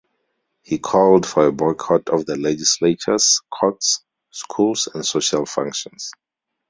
He 0.63 0.79
called 0.79 1.27
for 1.27 1.45
a 1.45 1.51
boycott 1.51 2.09
of 2.09 2.25
the 2.25 2.35
legislatures, 2.35 3.39
courts, 3.51 4.01
schools 4.31 4.87
and 4.91 5.05
social 5.05 5.45
functions. 5.45 6.11